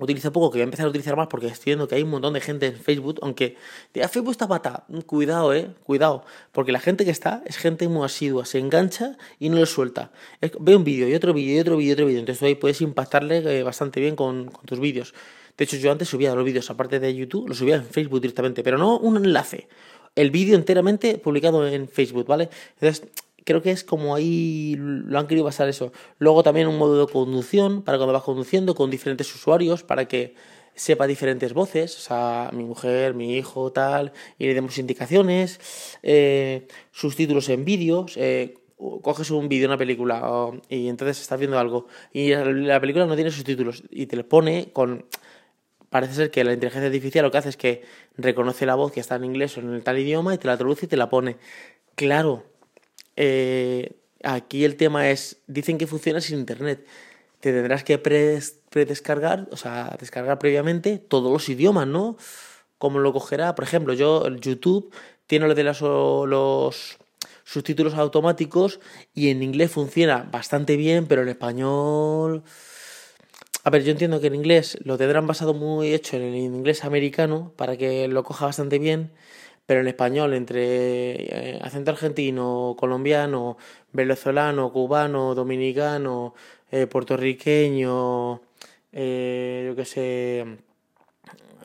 utilizo 0.00 0.32
poco, 0.32 0.50
que 0.50 0.58
voy 0.58 0.62
a 0.62 0.64
empezar 0.64 0.86
a 0.86 0.88
utilizar 0.88 1.16
más 1.16 1.28
porque 1.28 1.46
estoy 1.46 1.70
viendo 1.70 1.86
que 1.86 1.96
hay 1.96 2.02
un 2.02 2.10
montón 2.10 2.32
de 2.32 2.40
gente 2.40 2.66
en 2.66 2.76
Facebook, 2.76 3.18
aunque 3.22 3.56
ya 3.92 4.08
Facebook 4.08 4.32
está 4.32 4.48
pata, 4.48 4.84
cuidado, 5.06 5.52
eh, 5.52 5.70
cuidado, 5.84 6.24
porque 6.52 6.72
la 6.72 6.80
gente 6.80 7.04
que 7.04 7.10
está 7.10 7.42
es 7.46 7.56
gente 7.56 7.88
muy 7.88 8.04
asidua, 8.04 8.46
se 8.46 8.58
engancha 8.58 9.18
y 9.38 9.50
no 9.50 9.58
lo 9.58 9.66
suelta. 9.66 10.10
Es, 10.40 10.52
ve 10.58 10.76
un 10.76 10.84
vídeo 10.84 11.08
y 11.08 11.14
otro 11.14 11.34
vídeo 11.34 11.56
y 11.56 11.60
otro 11.60 11.76
vídeo 11.76 11.90
y 11.90 11.92
otro 11.92 12.06
vídeo, 12.06 12.20
entonces 12.20 12.42
ahí 12.42 12.54
puedes 12.54 12.80
impactarle 12.80 13.58
eh, 13.58 13.62
bastante 13.62 14.00
bien 14.00 14.16
con, 14.16 14.46
con 14.46 14.64
tus 14.64 14.80
vídeos. 14.80 15.14
De 15.56 15.64
hecho, 15.64 15.76
yo 15.76 15.92
antes 15.92 16.08
subía 16.08 16.34
los 16.34 16.44
vídeos, 16.44 16.70
aparte 16.70 16.98
de 16.98 17.14
YouTube, 17.14 17.48
los 17.48 17.58
subía 17.58 17.76
en 17.76 17.84
Facebook 17.84 18.22
directamente, 18.22 18.62
pero 18.62 18.78
no 18.78 18.98
un 18.98 19.18
enlace, 19.18 19.68
el 20.14 20.30
vídeo 20.30 20.56
enteramente 20.56 21.18
publicado 21.18 21.66
en 21.66 21.88
Facebook, 21.88 22.26
¿vale? 22.26 22.48
Entonces, 22.80 23.08
creo 23.44 23.62
que 23.62 23.70
es 23.70 23.84
como 23.84 24.14
ahí 24.14 24.76
lo 24.78 25.18
han 25.18 25.26
querido 25.26 25.44
basar 25.44 25.68
eso. 25.68 25.92
Luego 26.18 26.42
también 26.42 26.68
un 26.68 26.78
modo 26.78 27.06
de 27.06 27.12
conducción 27.12 27.82
para 27.82 27.98
cuando 27.98 28.12
vas 28.12 28.22
conduciendo 28.22 28.74
con 28.74 28.90
diferentes 28.90 29.34
usuarios 29.34 29.82
para 29.82 30.06
que 30.06 30.34
sepa 30.74 31.06
diferentes 31.06 31.52
voces, 31.52 31.96
o 31.96 32.00
sea, 32.00 32.50
mi 32.52 32.64
mujer, 32.64 33.14
mi 33.14 33.36
hijo, 33.36 33.72
tal, 33.72 34.12
y 34.38 34.46
le 34.46 34.54
demos 34.54 34.78
indicaciones, 34.78 35.60
eh, 36.02 36.66
subtítulos 36.92 37.48
en 37.50 37.64
vídeos, 37.64 38.14
eh, 38.16 38.54
coges 39.02 39.30
un 39.30 39.48
vídeo, 39.48 39.68
una 39.68 39.78
película, 39.78 40.50
y 40.68 40.88
entonces 40.88 41.20
estás 41.20 41.38
viendo 41.38 41.58
algo, 41.58 41.86
y 42.12 42.34
la 42.34 42.80
película 42.80 43.06
no 43.06 43.14
tiene 43.14 43.30
subtítulos, 43.30 43.84
y 43.90 44.06
te 44.06 44.16
le 44.16 44.24
pone 44.24 44.70
con... 44.72 45.06
Parece 45.90 46.14
ser 46.14 46.30
que 46.30 46.42
la 46.42 46.54
inteligencia 46.54 46.86
artificial 46.86 47.22
lo 47.22 47.30
que 47.30 47.36
hace 47.36 47.50
es 47.50 47.58
que 47.58 47.82
reconoce 48.16 48.64
la 48.64 48.74
voz 48.76 48.92
que 48.92 49.00
está 49.00 49.16
en 49.16 49.24
inglés 49.24 49.58
o 49.58 49.60
en 49.60 49.82
tal 49.82 49.98
idioma 49.98 50.34
y 50.34 50.38
te 50.38 50.46
la 50.46 50.56
traduce 50.56 50.86
y 50.86 50.88
te 50.88 50.96
la 50.96 51.10
pone. 51.10 51.36
Claro, 51.96 52.44
eh, 53.16 53.96
aquí 54.22 54.64
el 54.64 54.76
tema 54.76 55.10
es, 55.10 55.38
dicen 55.46 55.78
que 55.78 55.86
funciona 55.86 56.20
sin 56.20 56.38
internet. 56.38 56.86
Te 57.40 57.52
tendrás 57.52 57.84
que 57.84 57.98
predescargar, 57.98 59.48
o 59.50 59.56
sea, 59.56 59.96
descargar 59.98 60.38
previamente 60.38 60.98
todos 60.98 61.32
los 61.32 61.48
idiomas, 61.48 61.86
¿no? 61.86 62.16
Como 62.78 62.98
lo 62.98 63.12
cogerá, 63.12 63.54
por 63.54 63.64
ejemplo, 63.64 63.94
yo, 63.94 64.26
el 64.26 64.40
YouTube 64.40 64.92
tiene 65.26 65.48
lo 65.48 65.54
de 65.54 65.64
los, 65.64 65.80
los 65.80 66.98
subtítulos 67.44 67.94
automáticos 67.94 68.80
y 69.14 69.30
en 69.30 69.42
inglés 69.42 69.70
funciona 69.72 70.28
bastante 70.30 70.76
bien, 70.76 71.06
pero 71.06 71.22
en 71.22 71.28
español... 71.28 72.42
A 73.64 73.70
ver, 73.70 73.84
yo 73.84 73.92
entiendo 73.92 74.20
que 74.20 74.26
en 74.26 74.34
inglés 74.34 74.76
lo 74.82 74.98
tendrán 74.98 75.28
basado 75.28 75.54
muy 75.54 75.94
hecho 75.94 76.16
en 76.16 76.22
el 76.22 76.34
inglés 76.34 76.84
americano 76.84 77.52
para 77.56 77.76
que 77.76 78.08
lo 78.08 78.24
coja 78.24 78.46
bastante 78.46 78.80
bien 78.80 79.12
pero 79.66 79.80
en 79.80 79.88
español, 79.88 80.34
entre 80.34 81.54
eh, 81.54 81.58
acento 81.62 81.90
argentino, 81.90 82.76
colombiano, 82.78 83.56
venezolano, 83.92 84.72
cubano, 84.72 85.34
dominicano, 85.34 86.34
eh, 86.70 86.86
puertorriqueño, 86.86 88.40
eh, 88.92 89.64
yo 89.68 89.76
qué 89.76 89.84
sé, 89.84 90.46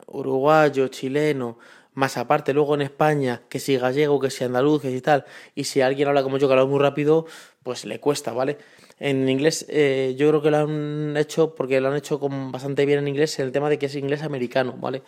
uruguayo, 0.06 0.88
chileno, 0.88 1.58
más 1.94 2.16
aparte 2.16 2.54
luego 2.54 2.74
en 2.74 2.82
España, 2.82 3.42
que 3.48 3.58
si 3.58 3.76
gallego, 3.76 4.20
que 4.20 4.30
si 4.30 4.44
andaluz, 4.44 4.82
que 4.82 4.90
si 4.90 5.00
tal, 5.00 5.24
y 5.54 5.64
si 5.64 5.80
alguien 5.80 6.08
habla 6.08 6.22
como 6.22 6.38
yo 6.38 6.46
que 6.46 6.54
habla 6.54 6.64
muy 6.64 6.78
rápido, 6.78 7.26
pues 7.62 7.84
le 7.84 7.98
cuesta, 8.00 8.32
¿vale? 8.32 8.56
En 9.00 9.28
inglés 9.28 9.66
eh, 9.68 10.14
yo 10.16 10.28
creo 10.28 10.42
que 10.42 10.50
lo 10.50 10.58
han 10.58 11.16
hecho 11.16 11.54
porque 11.54 11.80
lo 11.80 11.88
han 11.88 11.96
hecho 11.96 12.18
con 12.20 12.52
bastante 12.52 12.86
bien 12.86 13.00
en 13.00 13.08
inglés 13.08 13.38
el 13.38 13.52
tema 13.52 13.68
de 13.68 13.78
que 13.78 13.86
es 13.86 13.94
inglés 13.96 14.22
americano, 14.22 14.74
¿vale? 14.80 15.02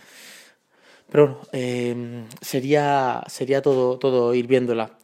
Pero 1.10 1.26
bueno, 1.26 1.40
eh, 1.52 2.24
sería, 2.40 3.22
sería 3.26 3.62
todo, 3.62 3.98
todo 3.98 4.34
ir 4.34 4.46
viéndola. 4.46 4.98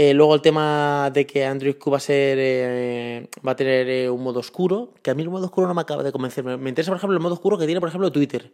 Eh, 0.00 0.14
luego 0.14 0.32
el 0.36 0.42
tema 0.42 1.10
de 1.12 1.26
que 1.26 1.44
Android 1.44 1.74
Q 1.76 1.90
va 1.90 1.96
a 1.96 2.00
ser 2.00 2.38
eh, 2.40 3.28
va 3.44 3.50
a 3.50 3.56
tener 3.56 3.88
eh, 3.88 4.08
un 4.08 4.22
modo 4.22 4.38
oscuro, 4.38 4.94
que 5.02 5.10
a 5.10 5.14
mí 5.14 5.22
el 5.22 5.28
modo 5.28 5.46
oscuro 5.46 5.66
no 5.66 5.74
me 5.74 5.80
acaba 5.80 6.04
de 6.04 6.12
convencer. 6.12 6.44
Me, 6.44 6.68
interesa, 6.68 6.92
por 6.92 6.98
ejemplo, 6.98 7.16
el 7.16 7.22
modo 7.22 7.34
oscuro 7.34 7.58
que 7.58 7.66
tiene, 7.66 7.80
por 7.80 7.88
ejemplo, 7.88 8.12
Twitter, 8.12 8.52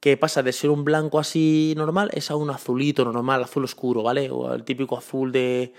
que 0.00 0.16
pasa 0.16 0.42
de 0.42 0.52
ser 0.52 0.70
un 0.70 0.82
blanco 0.84 1.20
así 1.20 1.74
normal, 1.76 2.10
es 2.12 2.30
a 2.32 2.36
un 2.36 2.50
azulito 2.50 3.04
normal, 3.04 3.44
azul 3.44 3.62
oscuro, 3.64 4.02
¿vale? 4.02 4.30
O 4.32 4.52
el 4.52 4.64
típico 4.64 4.98
azul 4.98 5.30
de, 5.30 5.74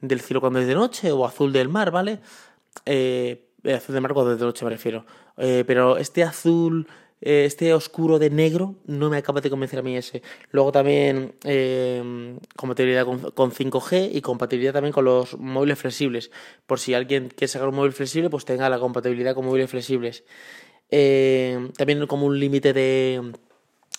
del 0.00 0.20
cielo 0.20 0.40
cuando 0.40 0.60
es 0.60 0.66
de 0.66 0.74
noche, 0.74 1.12
o 1.12 1.26
azul 1.26 1.52
del 1.52 1.68
mar, 1.68 1.90
¿vale? 1.90 2.20
azul 2.86 3.92
del 3.94 4.00
mar 4.00 4.14
cuando 4.14 4.32
es 4.32 4.38
de 4.38 4.46
noche 4.46 4.64
me 4.64 4.70
refiero. 4.70 5.04
pero 5.36 5.98
este 5.98 6.22
azul 6.22 6.86
este 7.20 7.74
oscuro 7.74 8.18
de 8.18 8.30
negro 8.30 8.76
no 8.86 9.10
me 9.10 9.16
acaba 9.16 9.40
de 9.40 9.50
convencer 9.50 9.78
a 9.78 9.82
mí 9.82 9.96
ese. 9.96 10.22
Luego 10.50 10.72
también 10.72 11.34
eh, 11.44 12.36
compatibilidad 12.56 13.04
con, 13.04 13.30
con, 13.32 13.52
5G 13.52 14.10
y 14.12 14.20
compatibilidad 14.20 14.72
también 14.72 14.92
con 14.92 15.04
los 15.04 15.38
móviles 15.38 15.78
flexibles. 15.78 16.30
Por 16.66 16.78
si 16.78 16.94
alguien 16.94 17.28
quiere 17.28 17.48
sacar 17.48 17.68
un 17.68 17.74
móvil 17.74 17.92
flexible, 17.92 18.30
pues 18.30 18.44
tenga 18.44 18.68
la 18.68 18.78
compatibilidad 18.78 19.34
con 19.34 19.46
móviles 19.46 19.70
flexibles. 19.70 20.24
eh, 20.90 21.70
también 21.76 22.06
como 22.06 22.26
un 22.26 22.38
límite 22.38 22.72
de, 22.72 23.32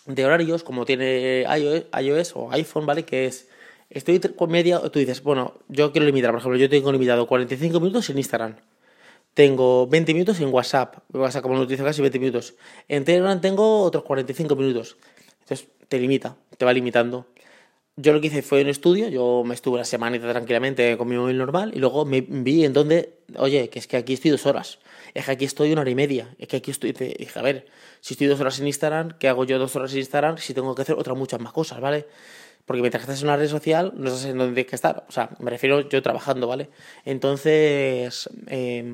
de 0.06 0.26
horarios, 0.26 0.64
como 0.64 0.86
tiene 0.86 1.44
iOS, 1.44 1.86
iOS 2.02 2.36
o 2.36 2.52
iPhone, 2.52 2.86
¿vale? 2.86 3.06
Que 3.06 3.26
es, 3.26 3.50
estoy 3.90 4.20
con 4.20 4.50
media, 4.50 4.80
tú 4.90 5.00
dices, 5.00 5.22
bueno, 5.24 5.54
yo 5.68 5.92
quiero 5.92 6.06
limitar, 6.06 6.32
por 6.32 6.40
ejemplo, 6.40 6.60
yo 6.60 6.70
tengo 6.70 6.92
limitado 6.92 7.28
45 7.28 7.80
minutos 7.80 8.10
en 8.10 8.18
Instagram. 8.18 8.56
Tengo 9.34 9.88
20 9.88 10.14
minutos 10.14 10.40
en 10.40 10.54
WhatsApp. 10.54 10.98
WhatsApp 11.14 11.44
como 11.44 11.56
lo 11.56 11.62
utilizo 11.62 11.84
casi 11.84 12.02
20 12.02 12.20
minutos. 12.20 12.56
En 12.88 13.06
Telegram 13.06 13.40
tengo 13.40 13.82
otros 13.84 14.04
45 14.04 14.56
minutos. 14.56 14.98
Entonces 15.42 15.68
te 15.88 16.00
limita, 16.00 16.38
te 16.58 16.66
va 16.66 16.74
limitando. 16.74 17.28
Yo 18.02 18.14
lo 18.14 18.22
que 18.22 18.28
hice 18.28 18.42
fue 18.42 18.62
un 18.62 18.70
estudio, 18.70 19.10
yo 19.10 19.44
me 19.46 19.54
estuve 19.54 19.76
una 19.76 19.84
semanita 19.84 20.30
tranquilamente 20.30 20.96
con 20.98 21.10
mi 21.10 21.18
móvil 21.18 21.38
normal 21.38 21.74
y 21.76 21.80
luego 21.80 22.06
me 22.06 22.22
vi 22.22 22.64
en 22.64 22.72
donde, 22.72 23.18
oye, 23.36 23.70
que 23.70 23.78
es 23.78 23.88
que 23.88 23.98
aquí 23.98 24.14
estoy 24.14 24.32
dos 24.32 24.46
horas, 24.46 24.80
es 25.14 25.26
que 25.26 25.32
aquí 25.32 25.44
estoy 25.44 25.74
una 25.74 25.82
hora 25.82 25.90
y 25.90 25.96
media, 25.96 26.34
es 26.40 26.48
que 26.48 26.56
aquí 26.56 26.72
estoy, 26.72 26.94
dije, 26.94 27.38
a 27.38 27.42
ver, 27.42 27.66
si 28.00 28.14
estoy 28.14 28.28
dos 28.28 28.40
horas 28.40 28.58
en 28.62 28.68
Instagram, 28.68 29.18
¿qué 29.20 29.28
hago 29.28 29.44
yo 29.44 29.60
dos 29.60 29.76
horas 29.76 29.92
en 29.92 30.00
Instagram 30.00 30.38
si 30.38 30.54
tengo 30.54 30.76
que 30.76 30.84
hacer 30.84 30.96
otras 30.98 31.18
muchas 31.18 31.42
más 31.42 31.52
cosas, 31.52 31.82
¿vale? 31.82 32.08
Porque 32.66 32.82
mientras 32.82 33.04
estás 33.04 33.22
en 33.22 33.28
una 33.28 33.38
red 33.38 33.48
social, 33.48 33.94
no 33.96 34.10
sabes 34.10 34.26
en 34.26 34.38
dónde 34.38 34.54
tienes 34.54 34.70
que 34.70 34.76
estar. 34.76 35.06
O 35.08 35.12
sea, 35.12 35.30
me 35.40 35.50
refiero 35.50 35.88
yo 35.90 36.02
trabajando, 36.02 36.48
¿vale? 36.48 36.70
Entonces, 37.06 38.30
eh, 38.48 38.94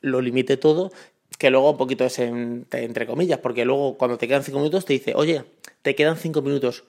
lo 0.00 0.20
limité 0.20 0.56
todo, 0.56 0.92
que 1.38 1.50
luego 1.50 1.70
un 1.72 1.76
poquito 1.76 2.04
es 2.04 2.18
entre 2.18 3.06
comillas, 3.06 3.38
porque 3.40 3.64
luego 3.64 3.98
cuando 3.98 4.18
te 4.18 4.28
quedan 4.28 4.44
cinco 4.44 4.58
minutos 4.58 4.84
te 4.84 4.92
dice, 4.92 5.14
oye, 5.16 5.44
te 5.82 5.94
quedan 5.94 6.16
cinco 6.16 6.42
minutos 6.42 6.84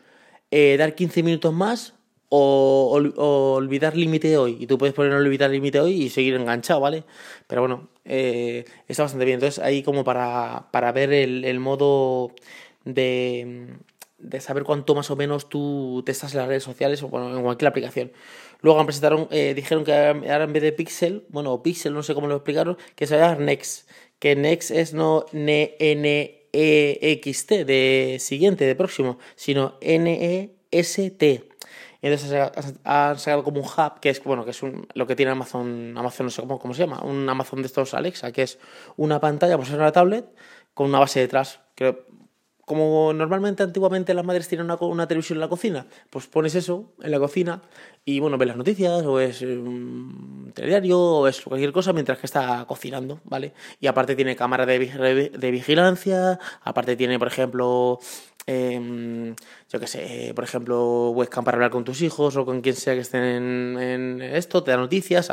eh, 0.56 0.78
dar 0.78 0.94
15 0.94 1.24
minutos 1.24 1.52
más 1.52 1.96
o, 2.30 3.56
olvidar 3.58 3.98
límite 3.98 4.38
hoy. 4.38 4.58
Y 4.60 4.68
tú 4.68 4.78
puedes 4.78 4.94
poner 4.94 5.12
olvidar 5.14 5.50
límite 5.50 5.80
hoy 5.80 6.04
y 6.04 6.10
seguir 6.12 6.36
enganchado, 6.36 6.80
¿vale? 6.80 7.06
Pero 7.48 7.62
bueno, 7.62 7.90
eh, 8.06 8.64
está 8.88 9.02
bastante 9.02 9.26
bien. 9.26 9.38
Entonces 9.38 9.64
ahí 9.64 9.82
como 9.82 10.04
para, 10.04 10.68
para 10.72 10.92
ver 10.92 11.12
el, 11.12 11.60
modo 11.60 12.34
de, 12.86 13.78
de, 14.24 14.40
saber 14.42 14.64
cuánto 14.64 14.96
más 14.96 15.12
o 15.12 15.16
menos 15.16 15.50
tú 15.50 16.02
te 16.06 16.12
estás 16.12 16.34
en 16.34 16.40
las 16.40 16.48
redes 16.48 16.64
sociales 16.64 17.04
o 17.04 17.10
bueno, 17.10 17.36
en 17.36 17.44
cualquier 17.44 17.70
aplicación. 17.70 18.12
Luego 18.62 18.84
presentaron, 18.86 19.28
eh, 19.32 19.54
dijeron 19.54 19.84
que 19.84 19.94
ahora 19.94 20.44
en 20.44 20.54
vez 20.54 20.64
de 20.64 20.72
Pixel, 20.72 21.26
bueno, 21.30 21.62
Pixel, 21.62 21.94
no 21.94 22.04
sé 22.04 22.14
cómo 22.14 22.28
lo 22.28 22.36
explicaron, 22.36 22.78
que 22.96 23.08
se 23.08 23.18
llama 23.18 23.36
Next. 23.36 23.90
Que 24.20 24.36
Next 24.36 24.72
es 24.72 24.94
no 24.94 25.26
N 25.34 26.44
EXT 26.54 27.52
de 27.66 28.18
siguiente, 28.20 28.66
de 28.66 28.76
próximo, 28.76 29.18
sino 29.36 29.78
NEST. 29.82 31.24
Entonces 32.02 32.52
han 32.84 33.18
sacado 33.18 33.44
como 33.44 33.62
un 33.62 33.66
hub, 33.66 34.00
que 34.02 34.10
es 34.10 34.24
bueno, 34.24 34.44
que 34.44 34.52
es 34.52 34.62
lo 34.94 35.08
que 35.08 35.16
tiene 35.16 35.32
Amazon, 35.32 35.98
Amazon 35.98 36.26
no 36.26 36.30
sé 36.30 36.42
cómo, 36.42 36.60
cómo 36.60 36.74
se 36.74 36.82
llama, 36.82 37.02
un 37.02 37.28
Amazon 37.30 37.62
de 37.62 37.68
estos 37.68 37.94
Alexa, 37.94 38.32
que 38.32 38.44
es 38.44 38.60
una 38.98 39.20
pantalla, 39.22 39.56
pues 39.56 39.70
es 39.70 39.76
una 39.76 39.92
tablet, 39.92 40.26
con 40.74 40.90
una 40.90 41.00
base 41.00 41.22
detrás. 41.22 41.62
Que 41.76 42.06
como 42.66 43.12
normalmente 43.14 43.62
antiguamente 43.62 44.14
las 44.14 44.26
madres 44.26 44.48
tienen 44.48 44.72
una, 44.72 45.08
televisión 45.08 45.38
en 45.38 45.42
la 45.42 45.50
cocina, 45.50 45.86
pues 46.10 46.28
pones 46.28 46.56
eso 46.56 46.94
en 47.02 47.12
la 47.12 47.20
cocina 47.20 47.62
y 48.06 48.20
bueno, 48.20 48.38
ves 48.38 48.48
las 48.48 48.58
noticias 48.58 49.04
o 49.04 49.20
es 49.20 49.42
un 49.42 50.52
telediario 50.56 51.00
o 51.00 51.28
es 51.28 51.42
cualquier 51.42 51.74
cosa 51.74 51.92
mientras 51.92 52.20
que 52.20 52.26
está 52.26 52.64
cocinando, 52.66 53.20
¿vale? 53.26 53.54
Y 53.82 53.88
aparte 53.88 54.16
tiene 54.16 54.36
cámara 54.36 54.66
de, 54.66 54.80
vigilancia, 55.52 56.40
aparte 56.62 56.96
tiene, 56.96 57.20
por 57.20 57.28
ejemplo, 57.28 58.00
em, 58.46 59.36
yo 59.70 59.80
qué 59.80 59.88
sé, 59.88 60.32
por 60.34 60.46
ejemplo, 60.46 61.10
webcam 61.10 61.44
para 61.44 61.56
hablar 61.56 61.72
con 61.72 61.84
tus 61.84 62.02
hijos 62.02 62.38
o 62.38 62.46
con 62.46 62.62
quien 62.62 62.76
sea 62.76 62.94
que 62.94 63.02
estén 63.02 63.24
en, 63.24 64.22
esto, 64.22 64.64
te 64.64 64.72
da 64.72 64.78
noticias, 64.78 65.32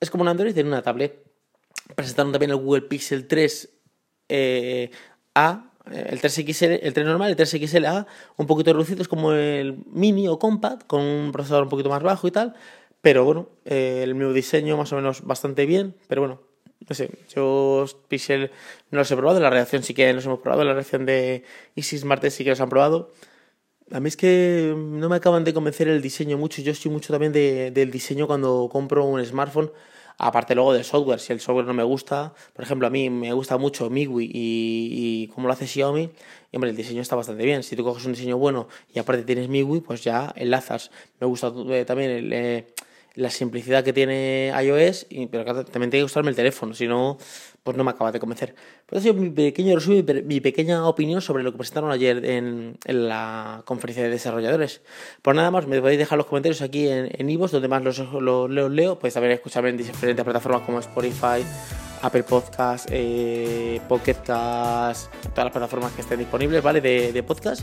es 0.00 0.10
como 0.10 0.22
un 0.22 0.28
Android 0.28 0.54
tiene 0.54 0.70
una 0.70 0.82
tablet. 0.82 1.22
Presentaron 1.94 2.32
también 2.32 2.50
el 2.50 2.56
Google 2.56 2.82
Pixel 2.82 3.28
3 3.28 3.68
eh, 4.28 4.90
A, 5.34 5.62
eh, 5.62 5.75
el 5.92 6.20
3XL, 6.20 6.80
el 6.82 6.92
3 6.92 7.06
normal, 7.06 7.30
el 7.30 7.36
3XLA, 7.36 8.06
un 8.36 8.46
poquito 8.46 8.72
reducido, 8.72 9.02
es 9.02 9.08
como 9.08 9.32
el 9.32 9.78
mini 9.90 10.28
o 10.28 10.38
compact, 10.38 10.86
con 10.86 11.02
un 11.02 11.32
procesador 11.32 11.64
un 11.64 11.68
poquito 11.68 11.88
más 11.88 12.02
bajo 12.02 12.26
y 12.26 12.30
tal, 12.30 12.54
pero 13.00 13.24
bueno, 13.24 13.48
eh, 13.64 14.00
el 14.02 14.14
mismo 14.14 14.32
diseño 14.32 14.76
más 14.76 14.92
o 14.92 14.96
menos 14.96 15.22
bastante 15.22 15.64
bien, 15.66 15.94
pero 16.08 16.22
bueno, 16.22 16.40
no 16.88 16.94
sé, 16.94 17.10
yo 17.34 17.86
Pixel 18.08 18.50
no 18.90 18.98
los 18.98 19.10
he 19.10 19.16
probado, 19.16 19.40
la 19.40 19.50
reacción 19.50 19.82
sí 19.82 19.94
que 19.94 20.12
los 20.12 20.24
hemos 20.26 20.40
probado, 20.40 20.64
la 20.64 20.74
reacción 20.74 21.06
de 21.06 21.44
Easy 21.74 21.98
Smart 21.98 22.24
sí 22.28 22.44
que 22.44 22.50
los 22.50 22.60
han 22.60 22.68
probado. 22.68 23.12
A 23.92 24.00
mí 24.00 24.08
es 24.08 24.16
que 24.16 24.74
no 24.76 25.08
me 25.08 25.16
acaban 25.16 25.44
de 25.44 25.54
convencer 25.54 25.86
el 25.86 26.02
diseño 26.02 26.36
mucho, 26.38 26.60
yo 26.62 26.72
estoy 26.72 26.90
mucho 26.90 27.12
también 27.12 27.32
del 27.32 27.90
diseño 27.90 28.26
cuando 28.26 28.68
compro 28.70 29.04
un 29.04 29.24
smartphone, 29.24 29.70
Aparte 30.18 30.54
luego 30.54 30.72
del 30.72 30.84
software, 30.84 31.20
si 31.20 31.32
el 31.32 31.40
software 31.40 31.66
no 31.66 31.74
me 31.74 31.82
gusta, 31.82 32.32
por 32.54 32.64
ejemplo, 32.64 32.86
a 32.86 32.90
mí 32.90 33.10
me 33.10 33.32
gusta 33.34 33.58
mucho 33.58 33.90
MIUI 33.90 34.24
y, 34.24 34.30
y 34.32 35.28
cómo 35.28 35.46
lo 35.46 35.52
hace 35.52 35.66
Xiaomi, 35.66 36.10
y 36.52 36.56
hombre, 36.56 36.70
el 36.70 36.76
diseño 36.76 37.02
está 37.02 37.16
bastante 37.16 37.44
bien. 37.44 37.62
Si 37.62 37.76
tú 37.76 37.84
coges 37.84 38.06
un 38.06 38.12
diseño 38.12 38.38
bueno 38.38 38.68
y 38.94 38.98
aparte 38.98 39.24
tienes 39.24 39.48
MIUI, 39.48 39.80
pues 39.80 40.02
ya 40.02 40.32
enlazas. 40.36 40.90
Me 41.20 41.26
gusta 41.26 41.52
eh, 41.68 41.84
también 41.84 42.10
el, 42.10 42.32
eh, 42.32 42.66
la 43.16 43.30
simplicidad 43.30 43.82
que 43.82 43.92
tiene 43.92 44.52
iOS, 44.62 45.06
y, 45.08 45.26
pero 45.26 45.44
también 45.44 45.90
tiene 45.90 45.90
que 45.90 46.02
gustarme 46.02 46.30
el 46.30 46.36
teléfono, 46.36 46.74
si 46.74 46.86
no, 46.86 47.16
pues 47.62 47.76
no 47.76 47.82
me 47.82 47.90
acaba 47.90 48.12
de 48.12 48.20
convencer. 48.20 48.54
Pues 48.84 49.00
ha 49.00 49.02
sido 49.02 49.14
mi 49.14 49.30
pequeño 49.30 49.74
resumen, 49.74 50.26
mi 50.26 50.40
pequeña 50.40 50.86
opinión 50.86 51.22
sobre 51.22 51.42
lo 51.42 51.50
que 51.50 51.58
presentaron 51.58 51.90
ayer 51.90 52.24
en, 52.26 52.78
en 52.84 53.08
la 53.08 53.62
conferencia 53.64 54.04
de 54.04 54.10
desarrolladores. 54.10 54.82
Pues 55.22 55.34
nada 55.34 55.50
más, 55.50 55.66
me 55.66 55.80
podéis 55.80 55.98
dejar 55.98 56.18
los 56.18 56.26
comentarios 56.26 56.60
aquí 56.60 56.88
en, 56.88 57.08
en 57.10 57.38
donde 57.40 57.68
más 57.68 57.82
los, 57.82 57.98
los, 57.98 58.70
leo. 58.70 58.98
Podéis 58.98 59.14
también 59.14 59.32
escucharme 59.32 59.70
en 59.70 59.78
diferentes 59.78 60.24
plataformas 60.24 60.62
como 60.62 60.78
Spotify, 60.78 61.42
Apple 62.02 62.22
Podcast, 62.22 62.88
eh, 62.92 63.80
Pocket 63.88 64.16
Cast, 64.24 65.10
todas 65.30 65.44
las 65.46 65.52
plataformas 65.52 65.92
que 65.92 66.02
estén 66.02 66.18
disponibles, 66.18 66.62
¿vale? 66.62 66.82
De, 66.82 67.12
de 67.12 67.22
podcast. 67.22 67.62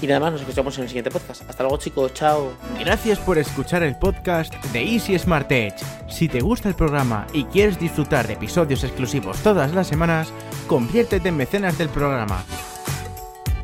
Y 0.00 0.06
nada 0.06 0.20
más, 0.20 0.32
nos 0.32 0.40
escuchamos 0.40 0.76
en 0.78 0.84
el 0.84 0.88
siguiente 0.88 1.10
podcast. 1.10 1.48
Hasta 1.48 1.62
luego, 1.62 1.78
chicos. 1.78 2.14
Chao. 2.14 2.52
Gracias 2.78 3.18
por 3.18 3.38
escuchar 3.38 3.82
el 3.82 3.96
podcast 3.96 4.52
de 4.72 4.82
Easy 4.82 5.18
Smart 5.18 5.50
Edge. 5.50 5.76
Si 6.08 6.28
te 6.28 6.40
gusta 6.40 6.68
el 6.68 6.74
programa 6.74 7.26
y 7.32 7.44
quieres 7.44 7.78
disfrutar 7.78 8.26
de 8.26 8.34
episodios 8.34 8.82
exclusivos 8.84 9.38
todas 9.38 9.72
las 9.74 9.86
semanas, 9.86 10.32
conviértete 10.66 11.28
en 11.28 11.36
mecenas 11.36 11.78
del 11.78 11.88
programa. 11.88 12.44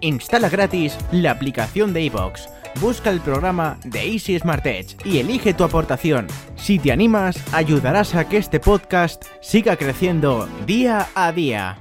Instala 0.00 0.48
gratis 0.48 0.96
la 1.10 1.32
aplicación 1.32 1.92
de 1.92 2.02
iVoox. 2.02 2.48
Busca 2.80 3.10
el 3.10 3.20
programa 3.20 3.78
de 3.84 4.06
Easy 4.12 4.38
Smart 4.38 4.64
Edge 4.64 4.96
y 5.04 5.18
elige 5.18 5.54
tu 5.54 5.64
aportación. 5.64 6.28
Si 6.56 6.78
te 6.78 6.92
animas, 6.92 7.42
ayudarás 7.52 8.14
a 8.14 8.28
que 8.28 8.36
este 8.36 8.60
podcast 8.60 9.24
siga 9.40 9.76
creciendo 9.76 10.48
día 10.66 11.08
a 11.14 11.32
día. 11.32 11.78